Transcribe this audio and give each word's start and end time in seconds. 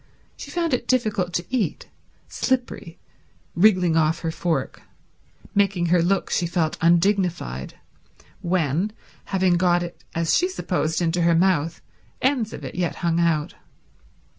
She 0.35 0.49
found 0.49 0.73
it 0.73 0.87
difficult 0.87 1.31
to 1.33 1.45
eat—slippery, 1.55 2.97
wriggling 3.53 3.95
off 3.95 4.21
her 4.21 4.31
fork, 4.31 4.81
making 5.53 5.85
her 5.93 6.01
look, 6.01 6.31
she 6.31 6.47
felt, 6.47 6.75
undignified 6.81 7.75
when, 8.41 8.93
having 9.25 9.57
got 9.57 9.83
it 9.83 10.03
as 10.15 10.35
she 10.35 10.49
supposed 10.49 11.03
into 11.03 11.21
her 11.21 11.35
mouth, 11.35 11.83
ends 12.19 12.51
of 12.51 12.65
it 12.65 12.73
yet 12.73 12.95
hung 13.05 13.19
out. 13.19 13.53